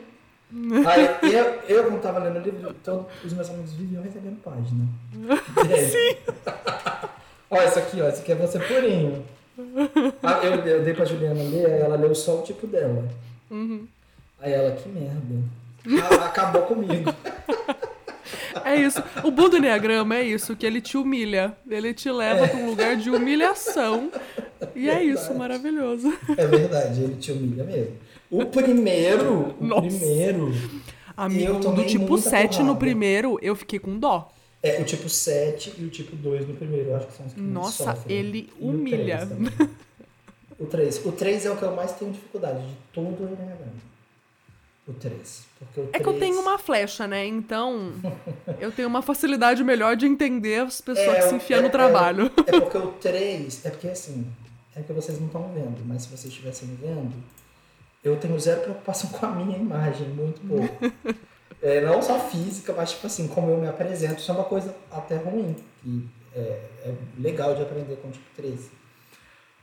[0.87, 4.85] Aí eu, eu quando tava lendo o livro, todos os meus amigos viviam recebendo página.
[5.89, 6.17] Sim!
[7.49, 9.23] Olha isso aqui, ó, isso aqui é você purinho.
[10.23, 13.07] Ah, eu, eu dei pra Juliana ler, aí ela leu só o tipo dela.
[14.39, 15.43] Aí ela, que merda.
[16.03, 17.13] Ah, acabou comigo.
[18.71, 19.01] É isso.
[19.23, 21.55] O bom do Enneagrama é isso, que ele te humilha.
[21.69, 24.11] Ele te leva pra um lugar de humilhação.
[24.75, 25.39] E é isso, Verdade.
[25.39, 26.13] maravilhoso.
[26.37, 27.93] É verdade, ele te humilha mesmo.
[28.29, 29.87] O primeiro, o Nossa.
[29.87, 30.51] primeiro,
[31.17, 34.31] Amigo, do tipo muita 7 no primeiro, eu fiquei com dó.
[34.61, 37.33] é o tipo 7 e o tipo 2 no primeiro, eu acho que são os
[37.33, 38.15] que Nossa, sofrem.
[38.17, 39.27] ele E o humilha.
[40.59, 41.05] O 3.
[41.05, 43.71] O 3 é o que eu mais tenho dificuldade de todo o Enneagrama.
[44.89, 45.45] O 3.
[45.59, 47.23] Porque o É que eu 3 tenho uma flecha, né?
[47.25, 47.93] Então,
[48.59, 52.31] eu tenho uma facilidade melhor de entender as pessoas que se enfiam é- no trabalho.
[52.47, 53.65] É, é porque o 3.
[53.65, 54.25] É porque assim.
[54.75, 57.13] É que vocês não estão vendo, mas se vocês estivessem vendo,
[58.03, 61.15] eu tenho zero preocupação com a minha imagem, muito pouco.
[61.61, 64.73] É, não só física, mas tipo assim, como eu me apresento, isso é uma coisa
[64.89, 65.55] até ruim.
[65.85, 66.39] E é,
[66.85, 68.71] é legal de aprender com o tipo 3.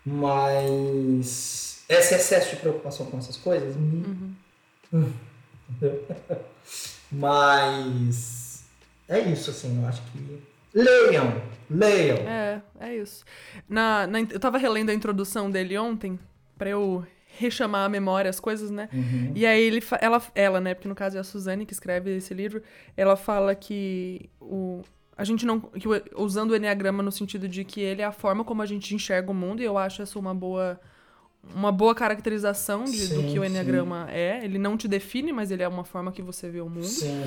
[0.05, 4.07] Mas esse excesso de preocupação com essas coisas me.
[4.07, 4.33] Hum.
[7.13, 8.65] Mas
[9.09, 10.43] é isso, assim, eu acho que.
[10.75, 11.41] Leiam!
[11.71, 12.19] Leiam!
[12.19, 13.25] É, é isso.
[13.69, 16.19] Na, na- eu tava relendo a introdução dele ontem,
[16.59, 17.05] pra eu
[17.39, 18.89] rechamar a memória as coisas, né?
[18.93, 19.33] Uhum.
[19.35, 20.75] E aí ele, ela, ela, né?
[20.75, 22.63] Porque no caso é a Suzane que escreve esse livro.
[22.97, 24.83] Ela fala que o,
[25.17, 25.61] a gente não.
[25.61, 28.95] Que usando o Enneagrama no sentido de que ele é a forma como a gente
[28.95, 30.81] enxerga o mundo, e eu acho essa uma boa.
[31.55, 33.49] Uma boa caracterização de- do Sim, que o sim.
[33.49, 34.45] Enneagrama é.
[34.45, 36.85] Ele não te define, mas ele é uma forma que você vê o mundo.
[36.87, 37.25] Sim.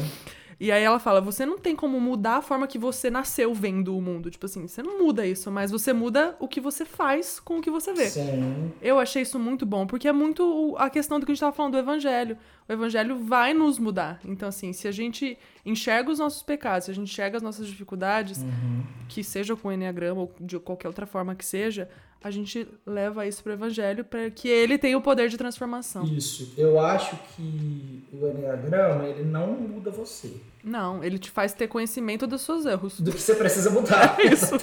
[0.62, 3.98] E aí ela fala: você não tem como mudar a forma que você nasceu vendo
[3.98, 4.30] o mundo.
[4.30, 7.62] Tipo assim, você não muda isso, mas você muda o que você faz com o
[7.62, 8.10] que você vê.
[8.10, 8.70] Sim.
[8.82, 11.56] Eu achei isso muito bom, porque é muito a questão do que a gente tava
[11.56, 12.38] falando do evangelho.
[12.68, 14.20] O evangelho vai nos mudar.
[14.26, 17.66] Então, assim, se a gente enxerga os nossos pecados, se a gente enxerga as nossas
[17.66, 18.84] dificuldades, Uhum.
[19.08, 21.90] que seja com o Enneagrama ou de qualquer outra forma que seja,
[22.22, 26.04] a gente leva isso pro evangelho para que ele tenha o poder de transformação.
[26.04, 26.54] Isso.
[26.58, 30.32] Eu acho que o Enneagrama, ele não muda você.
[30.62, 33.00] Não, ele te faz ter conhecimento dos seus erros.
[33.00, 34.18] Do que você precisa mudar.
[34.24, 34.56] Isso.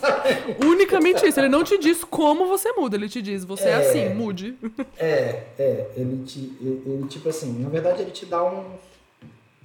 [0.65, 1.41] Unicamente isso.
[1.41, 3.75] Ele não te diz como você muda, ele te diz, você é, É.
[3.77, 4.55] assim, mude.
[4.99, 5.91] É, é.
[5.97, 6.39] Ele te.
[6.61, 8.67] Ele, tipo assim, na verdade ele te dá uns.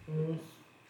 [0.07, 0.37] uns-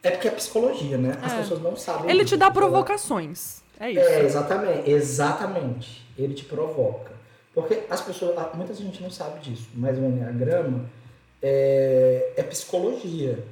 [0.03, 1.17] É porque é psicologia, né?
[1.23, 1.37] As É.
[1.37, 2.09] pessoas não sabem.
[2.11, 3.61] Ele te dá provocações.
[3.81, 3.99] É isso.
[3.99, 6.07] É, exatamente, exatamente.
[6.17, 7.11] Ele te provoca.
[7.53, 10.85] Porque as pessoas, muita gente não sabe disso, mas o Enneagrama
[11.41, 13.43] é, é psicologia.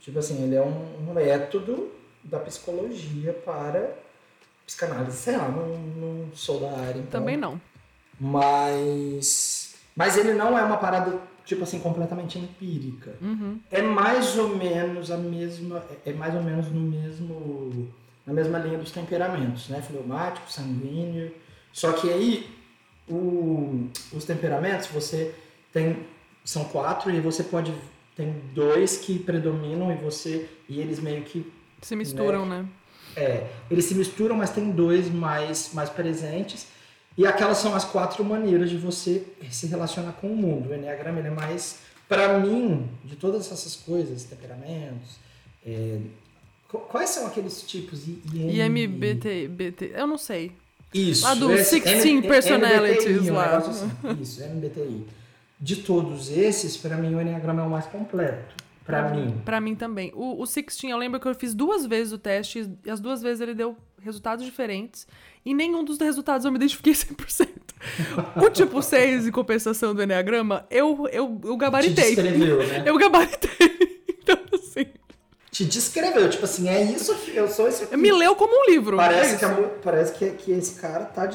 [0.00, 1.92] Tipo assim, ele é um, um método
[2.24, 3.94] da psicologia para
[4.66, 6.98] psicanálise, sei lá, não, não sou da área.
[6.98, 7.60] Então, Também não.
[8.18, 9.74] Mas.
[9.94, 13.14] Mas ele não é uma parada, tipo assim, completamente empírica.
[13.20, 13.60] Uhum.
[13.70, 15.84] É mais ou menos a mesma.
[16.04, 17.92] É mais ou menos no mesmo.
[18.26, 19.82] Na mesma linha dos temperamentos, né?
[19.82, 21.32] Fleumático, sanguíneo.
[21.72, 22.48] Só que aí
[23.08, 25.34] o, os temperamentos você
[25.72, 26.06] tem.
[26.44, 27.72] São quatro e você pode.
[28.16, 30.48] Tem dois que predominam e você.
[30.68, 31.50] E eles meio que
[31.82, 32.64] Se misturam, né?
[33.16, 36.68] é, eles se misturam, mas tem dois mais, mais presentes.
[37.16, 40.70] E aquelas são as quatro maneiras de você se relacionar com o mundo.
[40.70, 45.16] O Enneagrama ele é mais, para mim, de todas essas coisas, temperamentos.
[45.64, 45.98] é,
[46.78, 48.02] quais são aqueles tipos?
[48.32, 50.52] IMBT, BT, eu não sei.
[50.92, 51.24] Isso.
[51.24, 53.56] Lá do esse 16 M- personalities MBTI, lá.
[53.56, 53.90] assim.
[54.20, 55.06] Isso, MBTI.
[55.60, 58.54] De todos esses, para mim, o Enneagrama é o mais completo.
[58.84, 59.34] Para mim.
[59.44, 60.12] Pra mim também.
[60.14, 63.22] O, o Sixteen, eu lembro que eu fiz duas vezes o teste e as duas
[63.22, 65.06] vezes ele deu resultados diferentes.
[65.44, 67.48] E nenhum dos resultados eu me identifiquei 100%.
[68.44, 72.04] O tipo 6, em compensação do Enneagrama, eu, eu, eu Te gabaritei.
[72.14, 72.82] descreveu, né?
[72.86, 73.50] Eu gabaritei.
[74.26, 74.86] Então, assim,
[75.54, 76.28] Te descreveu.
[76.28, 77.96] Tipo assim, é isso, eu sou esse aqui.
[77.96, 78.96] me leu como um livro.
[78.96, 81.30] Parece, é que, a parece que, que esse cara tá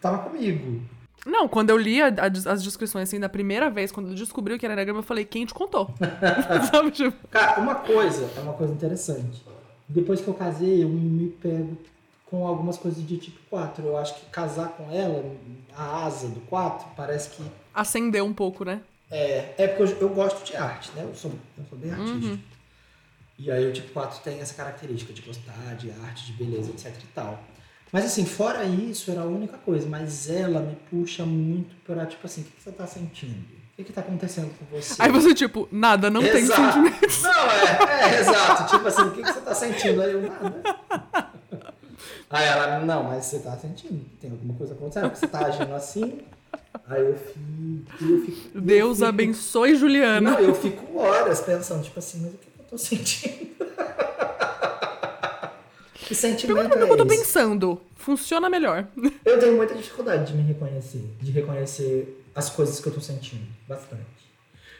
[0.00, 0.80] tava comigo.
[1.26, 4.56] Não, quando eu li a- a- as descrições, assim, da primeira vez, quando eu descobri
[4.56, 5.90] que era Enneagrama, eu falei, quem te contou?
[6.70, 7.26] Sabe, tipo...
[7.28, 9.44] Cara, uma coisa, é uma coisa interessante.
[9.88, 11.76] Depois que eu casei, eu me pego
[12.26, 13.84] com algumas coisas de tipo 4.
[13.84, 15.24] Eu acho que casar com ela,
[15.76, 17.42] a asa do 4, parece que.
[17.74, 18.80] Acendeu um pouco, né?
[19.10, 21.02] É, é porque eu, eu gosto de arte, né?
[21.02, 22.12] Eu sou, eu sou bem artista.
[22.14, 22.38] Uhum.
[23.38, 26.86] E aí o tipo 4 tem essa característica de gostar de arte, de beleza, etc
[27.02, 27.42] e tal.
[27.92, 29.86] Mas assim, fora isso, era a única coisa.
[29.88, 33.56] Mas ela me puxa muito pra, tipo assim, o que, que você tá sentindo?
[33.72, 34.94] O que, que tá acontecendo com você?
[35.02, 36.62] Aí você, tipo, nada, não tem Exato.
[36.62, 37.22] sentimento.
[37.22, 38.70] Não, é, é, exato.
[38.74, 40.00] Tipo assim, o que, que você tá sentindo?
[40.02, 40.62] Aí eu, nada.
[42.30, 44.04] Aí ela, não, mas você tá sentindo.
[44.20, 46.20] Tem alguma coisa acontecendo, você tá agindo assim.
[46.88, 47.38] Aí eu fico.
[48.00, 50.32] Eu fico eu Deus fico- abençoe Juliana.
[50.32, 53.56] Não, eu fico horas pensando, tipo assim, mas o que, tô sentindo?
[55.94, 57.16] que sentimento Pergunta o que eu tô é esse?
[57.18, 57.80] pensando.
[57.96, 58.86] Funciona melhor.
[59.24, 63.44] Eu tenho muita dificuldade de me reconhecer, de reconhecer as coisas que eu tô sentindo,
[63.66, 64.04] bastante.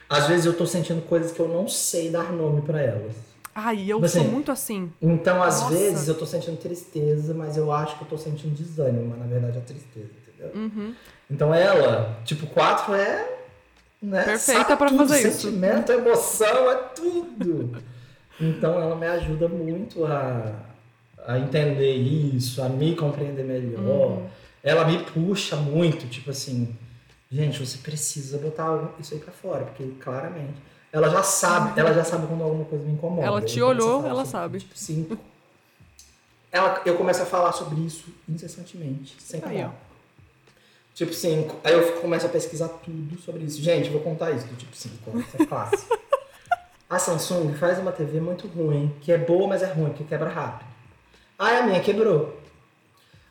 [0.09, 3.13] Às vezes eu tô sentindo coisas que eu não sei dar nome pra elas.
[3.53, 4.93] Ai, eu Mas, sou assim, muito assim.
[5.01, 5.75] Então, às Nossa.
[5.75, 9.25] vezes, eu tô sentindo tristeza, mas eu acho que eu tô sentindo desânimo, mas na
[9.25, 10.51] verdade é tristeza, entendeu?
[10.55, 10.93] Uhum.
[11.29, 13.36] Então ela, tipo, 4 é.
[14.07, 15.41] Né, Perfeita tudo, fazer isso.
[15.41, 17.77] Sentimento, emoção, é tudo.
[18.39, 20.53] Então ela me ajuda muito a,
[21.25, 23.81] a entender isso, a me compreender melhor.
[23.81, 24.27] Uhum.
[24.63, 26.73] Ela me puxa muito, tipo assim,
[27.29, 30.55] gente, você precisa botar isso aí pra fora, porque claramente.
[30.93, 33.27] Ela já sabe, ela já sabe quando alguma coisa me incomoda.
[33.27, 34.59] Ela te a olhou, ela sobre, sabe.
[34.59, 35.17] Tipo, cinco.
[36.49, 39.75] Ela, eu começo a falar sobre isso incessantemente, sem parar.
[40.97, 41.57] Tipo 5.
[41.63, 43.61] Aí eu começo a pesquisar tudo sobre isso.
[43.61, 45.95] Gente, vou contar isso do tipo 5, isso é clássico.
[46.89, 50.27] a Samsung faz uma TV muito ruim, que é boa, mas é ruim, porque quebra
[50.27, 50.67] rápido.
[51.37, 52.41] Aí a minha quebrou.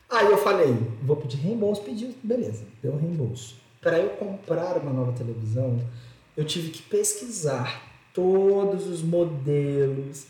[0.08, 3.56] Aí eu falei, vou pedir reembolso, pedi, beleza, deu um reembolso.
[3.80, 5.80] Para eu comprar uma nova televisão,
[6.36, 7.82] eu tive que pesquisar
[8.14, 10.26] todos os modelos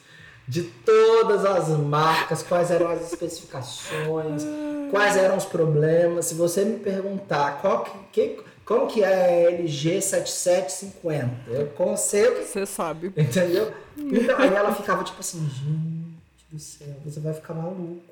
[0.49, 4.43] de todas as marcas, quais eram as especificações,
[4.91, 6.27] quais eram os problemas.
[6.27, 11.97] Se você me perguntar qual que, que- como que é a LG 7750, eu con-
[11.97, 13.13] sei o que Você sabe.
[13.17, 13.73] Entendeu?
[13.97, 16.17] Então, aí ela ficava tipo assim, gente
[16.51, 18.03] do céu, você vai ficar maluco.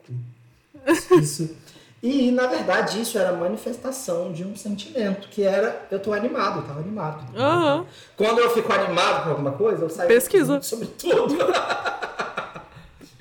[1.20, 1.56] Isso.
[2.02, 6.66] E, na verdade, isso era manifestação de um sentimento, que era, eu tô animado, eu
[6.66, 7.24] tava animado.
[7.36, 7.86] Aham.
[8.16, 10.60] Quando eu fico animado com alguma coisa, eu saio Pesquisa.
[10.60, 11.34] sobre tudo.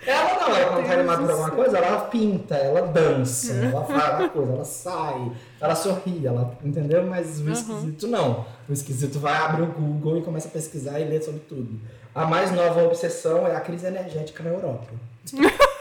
[0.06, 4.20] ela não, ela quando tá animada por alguma coisa, ela pinta, ela dança, ela faz
[4.20, 7.06] uma coisa, ela sai, ela sorri, ela, entendeu?
[7.06, 8.46] Mas o esquisito não.
[8.68, 11.80] O esquisito vai abrir o Google e começa a pesquisar e ler sobre tudo.
[12.13, 14.88] A mais nova obsessão é a crise energética na Europa.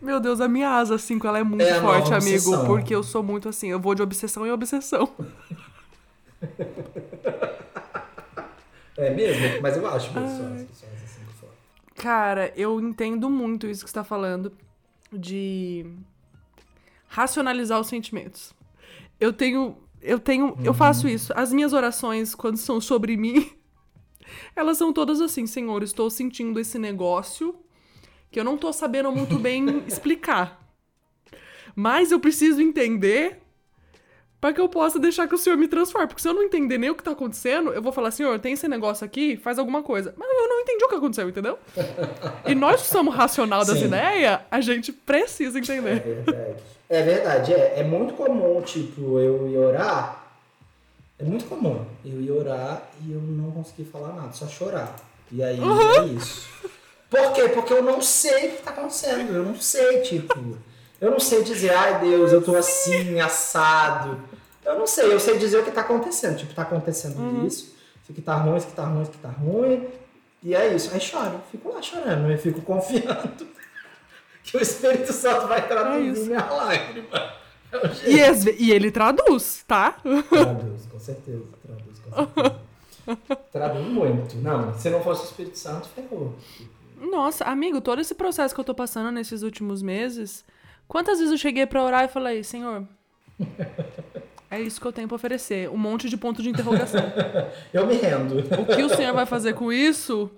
[0.00, 2.64] Meu Deus, a minha asa 5 ela é muito É forte, amigo.
[2.64, 3.68] Porque eu sou muito assim.
[3.68, 5.08] Eu vou de obsessão em obsessão.
[9.06, 9.62] É mesmo?
[9.62, 11.52] Mas eu acho mesmo, só, só assim que fora.
[11.94, 14.52] Cara, eu entendo muito isso que você tá falando
[15.12, 15.86] de
[17.06, 18.52] racionalizar os sentimentos.
[19.20, 19.76] Eu tenho.
[20.02, 20.56] Eu tenho.
[20.64, 21.32] Eu faço isso.
[21.36, 23.50] As minhas orações, quando são sobre mim,
[24.56, 27.54] elas são todas assim, Senhor, estou sentindo esse negócio
[28.30, 30.60] que eu não tô sabendo muito bem explicar.
[31.76, 33.40] Mas eu preciso entender
[34.46, 36.06] para que eu possa deixar que o Senhor me transforme.
[36.06, 38.52] Porque se eu não entender nem o que tá acontecendo, eu vou falar, Senhor, tem
[38.52, 40.14] esse negócio aqui, faz alguma coisa.
[40.16, 41.58] Mas eu não entendi o que aconteceu, entendeu?
[42.46, 43.86] e nós que somos racional das Sim.
[43.86, 46.00] ideias, a gente precisa É entender.
[46.00, 46.62] verdade.
[46.88, 47.80] É verdade, é.
[47.80, 50.24] É muito comum, tipo, eu ir orar.
[51.18, 54.94] É muito comum eu ir orar e eu não conseguir falar nada, só chorar.
[55.32, 56.48] E aí é isso.
[57.10, 57.48] Por quê?
[57.48, 59.34] Porque eu não sei o que tá acontecendo.
[59.34, 60.56] Eu não sei, tipo.
[61.00, 64.18] Eu não sei dizer, ai Deus, eu tô assim, assado.
[64.64, 66.38] Eu não sei, eu sei dizer o que tá acontecendo.
[66.38, 69.28] Tipo, tá acontecendo isso, isso aqui tá ruim, isso aqui tá ruim, isso aqui tá
[69.28, 69.88] ruim.
[70.42, 70.90] E é isso.
[70.92, 73.46] Aí choro, fico lá chorando, eu fico confiando
[74.42, 76.26] que o Espírito Santo vai traduzir isso.
[76.26, 77.36] minha lágrima.
[77.72, 78.08] É.
[78.08, 79.96] E, e ele traduz, tá?
[80.28, 81.44] Traduz, com certeza.
[81.64, 82.66] Traduz, com certeza.
[83.52, 84.36] Traduz muito.
[84.36, 86.34] Não, se não fosse o Espírito Santo, ferrou.
[87.00, 90.44] Nossa, amigo, todo esse processo que eu tô passando nesses últimos meses,
[90.88, 92.86] quantas vezes eu cheguei pra orar e falei, Senhor,
[94.50, 95.68] é isso que eu tenho pra oferecer.
[95.70, 97.00] Um monte de ponto de interrogação.
[97.72, 98.38] Eu me rendo.
[98.38, 100.30] O que o Senhor vai fazer com isso?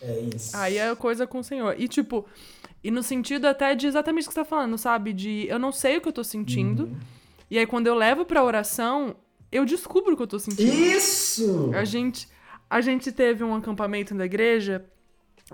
[0.00, 0.56] É isso.
[0.56, 1.74] Aí é coisa com o Senhor.
[1.78, 2.26] E tipo,
[2.82, 5.12] e no sentido até de exatamente o que você tá falando, sabe?
[5.12, 6.84] De eu não sei o que eu tô sentindo.
[6.84, 6.96] Uhum.
[7.50, 9.16] E aí quando eu levo pra oração,
[9.50, 10.72] eu descubro o que eu tô sentindo.
[10.72, 11.70] Isso!
[11.74, 12.28] A gente,
[12.68, 14.84] a gente teve um acampamento na igreja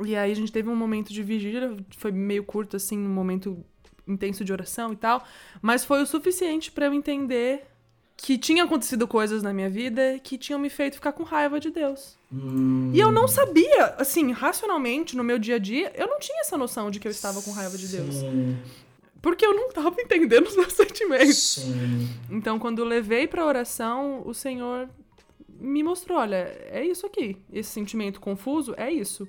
[0.04, 3.64] e aí a gente teve um momento de vigília, foi meio curto assim, um momento
[4.10, 5.24] intenso de oração e tal,
[5.62, 7.64] mas foi o suficiente pra eu entender
[8.16, 11.70] que tinha acontecido coisas na minha vida que tinham me feito ficar com raiva de
[11.70, 12.18] Deus.
[12.30, 16.40] Hum, E eu não sabia, assim, racionalmente, no meu dia a dia, eu não tinha
[16.42, 18.14] essa noção de que eu estava com raiva de Deus.
[18.16, 18.58] Sim,
[19.22, 21.54] Porque eu não tava entendendo os meus sentimentos.
[21.54, 22.08] sim.
[22.30, 24.88] Então, quando eu levei pra oração, o Senhor
[25.58, 27.38] me mostrou, olha, é isso aqui.
[27.52, 29.26] Esse sentimento confuso é isso.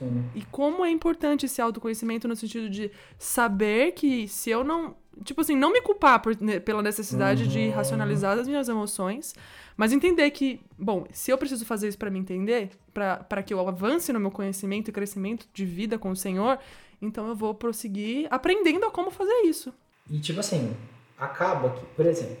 [0.00, 0.24] Sim.
[0.34, 4.96] E como é importante esse autoconhecimento no sentido de saber que se eu não.
[5.24, 7.72] Tipo assim, não me culpar por- ne- pela necessidade de Uhum.
[7.74, 9.34] racionalizar as minhas emoções,
[9.76, 13.60] mas entender que, bom, se eu preciso fazer isso pra me entender, pra que eu
[13.68, 16.58] avance no meu conhecimento e crescimento de vida com o Senhor,
[17.02, 19.74] então eu vou prosseguir aprendendo a como fazer isso.
[20.10, 20.74] E tipo assim,
[21.18, 22.38] acaba que, por exemplo,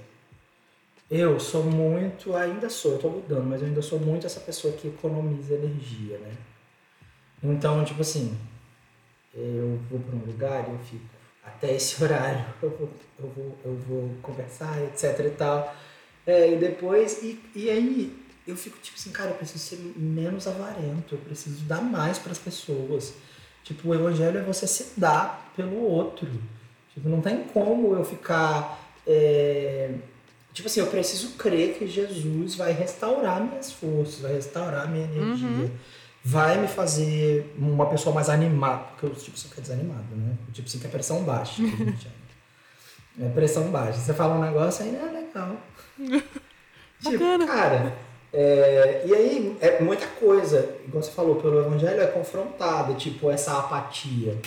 [1.10, 4.72] eu sou muito, ainda sou, eu tô mudando, mas eu ainda sou muito essa pessoa
[4.74, 6.32] que economiza energia, né?
[7.42, 8.36] Então, tipo assim,
[9.34, 11.04] eu vou pra um lugar e eu fico,
[11.44, 15.74] até esse horário eu vou, eu vou, eu vou conversar, etc e tal.
[16.26, 20.46] É, e depois, e, e aí eu fico tipo assim, cara, eu preciso ser menos
[20.46, 23.14] avarento, eu preciso dar mais pras pessoas.
[23.64, 26.28] Tipo, o evangelho é você se dar pelo outro.
[26.94, 28.80] Tipo, não tem como eu ficar.
[29.06, 29.94] é,
[30.52, 35.70] Tipo assim, eu preciso crer que Jesus vai restaurar minhas forças, vai restaurar minha energia,
[36.24, 40.36] vai me fazer uma pessoa mais animada, porque o tipo 5 é desanimado, né?
[40.48, 41.62] O tipo 5 é pressão baixa.
[43.20, 43.98] É pressão baixa.
[43.98, 45.56] Você fala um negócio aí, é legal.
[47.02, 47.96] tipo, cara,
[48.32, 53.58] é, e aí é muita coisa, igual você falou, pelo evangelho é confrontada, tipo, essa
[53.58, 54.38] apatia.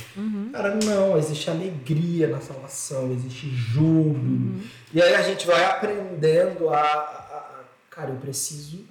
[0.51, 4.61] Cara, não, existe alegria na salvação, existe júbilo.
[4.93, 8.85] E aí a gente vai aprendendo a, a- a- Cara, eu preciso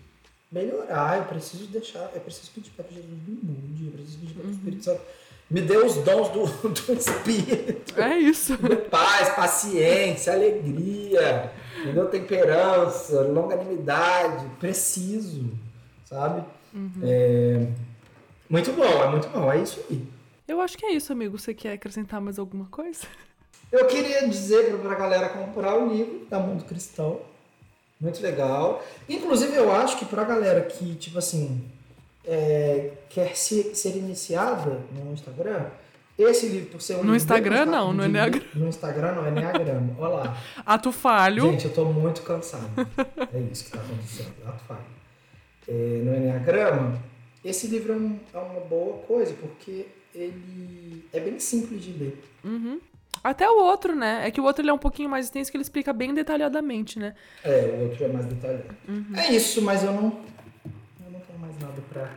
[0.52, 4.34] melhorar, eu preciso deixar, eu preciso pedir para que Jesus me mude, eu preciso pedir
[4.34, 5.00] para que o Espírito Santo
[5.50, 8.00] me dê os dons do, do Espírito.
[8.00, 8.56] É isso.
[8.90, 12.08] Paz, paciência, alegria, entendeu?
[12.08, 14.46] temperança, longanimidade.
[14.60, 15.50] Preciso,
[16.04, 16.44] sabe?
[17.02, 17.66] É,
[18.48, 20.06] muito bom, é muito bom, é isso aí.
[20.48, 21.38] Eu acho que é isso, amigo.
[21.38, 23.06] Você quer acrescentar mais alguma coisa?
[23.70, 27.20] Eu queria dizer pra galera comprar o livro da Mundo Cristão.
[28.02, 28.84] Muito legal.
[29.08, 31.62] Inclusive, eu acho que pra galera que, tipo assim,
[32.24, 35.66] é, quer se, ser iniciada no Instagram,
[36.18, 38.46] esse livro, por ser um No Instagram, não, no Enneagrama.
[38.54, 39.94] No Instagram não, é Enneagrama.
[39.98, 40.36] Olha lá.
[40.66, 41.50] Ato falho.
[41.52, 42.68] Gente, eu tô muito cansado.
[43.32, 44.32] É isso que tá acontecendo.
[44.46, 44.80] Ato falho.
[45.68, 46.98] É, no Enneagrama,
[47.44, 52.22] esse livro é, um- é uma boa coisa, porque ele é bem simples de ler.
[53.22, 54.26] Até o outro, né?
[54.26, 56.98] É que o outro ele é um pouquinho mais extenso que ele explica bem detalhadamente,
[56.98, 57.14] né?
[57.44, 58.64] É, o outro é mais detalhado.
[59.16, 60.20] É isso, mas eu não,
[61.04, 62.10] eu não tenho mais nada pra,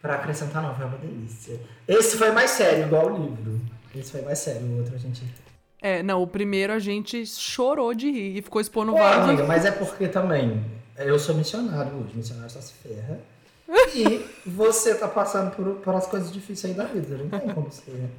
[0.00, 0.74] pra acrescentar, não.
[0.74, 1.60] Foi uma delícia.
[1.86, 3.60] Esse foi mais sério, igual o livro.
[3.94, 5.22] Esse foi mais sério, o outro a gente.
[5.80, 9.28] É, não, o primeiro a gente chorou de rir e ficou expondo vários.
[9.28, 10.64] amiga, mas é porque também
[10.96, 13.20] eu sou missionário hoje, missionário só se ferra.
[13.94, 17.70] E você tá passando por, por as coisas difíceis aí da vida, não tem como
[17.72, 18.10] ser.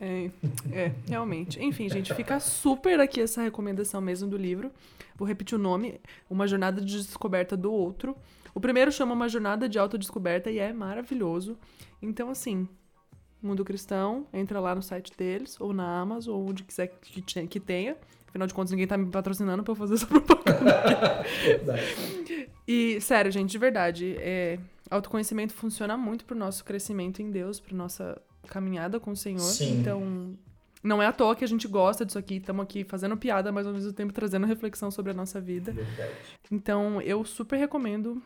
[0.00, 0.30] É,
[0.72, 1.62] é, realmente.
[1.62, 4.70] Enfim, gente, fica super aqui essa recomendação mesmo do livro.
[5.16, 8.16] Vou repetir o nome: Uma Jornada de Descoberta do Outro.
[8.54, 11.56] O primeiro chama Uma Jornada de Autodescoberta e é maravilhoso.
[12.00, 12.68] Então, assim,
[13.42, 14.26] Mundo Cristão.
[14.32, 17.96] Entra lá no site deles, ou na Amazon, ou onde quiser que, te- que tenha.
[18.28, 21.24] Afinal de contas, ninguém tá me patrocinando pra eu fazer essa propaganda.
[22.66, 24.58] E, sério, gente, de verdade, é,
[24.90, 29.40] autoconhecimento funciona muito pro nosso crescimento em Deus, pra nossa caminhada com o Senhor.
[29.40, 29.80] Sim.
[29.80, 30.36] Então,
[30.82, 33.66] não é à toa que a gente gosta disso aqui, estamos aqui fazendo piada, mas
[33.66, 35.72] ao mesmo tempo trazendo reflexão sobre a nossa vida.
[35.72, 36.12] Verdade.
[36.50, 38.22] Então, eu super recomendo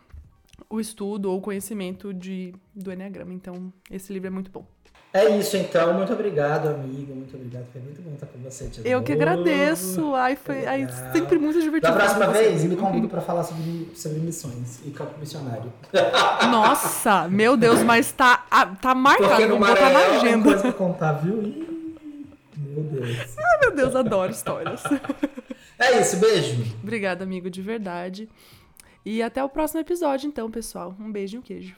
[0.69, 3.33] o estudo ou o conhecimento de, do Enneagrama.
[3.33, 4.65] Então, esse livro é muito bom.
[5.11, 7.15] É isso então, muito obrigado, amigo.
[7.15, 7.65] Muito obrigado.
[7.71, 8.69] Foi muito bom estar com você.
[8.85, 9.23] Eu que novo.
[9.23, 10.13] agradeço.
[10.13, 11.91] Ai, foi ai, sempre muito divertido.
[11.91, 15.73] Da próxima vez, me convido para falar sobre, sobre missões e campo missionário.
[16.51, 19.29] Nossa, meu Deus, mas tá, ah, tá marcado.
[19.29, 20.43] Porque no Vou botar na Maranhão tem agenda.
[20.43, 21.41] coisa pra contar, viu?
[21.41, 21.95] Ih,
[22.55, 23.17] meu Deus.
[23.35, 24.83] Ai, meu Deus, adoro histórias.
[25.79, 26.63] É isso, beijo.
[26.83, 28.29] Obrigada, amigo, de verdade.
[29.03, 30.95] E até o próximo episódio, então, pessoal.
[30.99, 31.75] Um beijo e um queijo.